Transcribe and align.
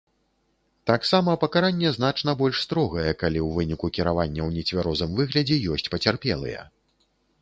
Таксама 0.89 1.35
пакаранне 1.43 1.91
значна 1.97 2.33
больш 2.39 2.63
строгае, 2.67 3.05
калі 3.25 3.39
ў 3.47 3.59
выніку 3.59 3.85
кіравання 3.99 4.41
ў 4.49 4.59
нецвярозым 4.59 5.09
выглядзе 5.21 5.55
ёсць 5.77 5.91
пацярпелыя. 5.97 6.61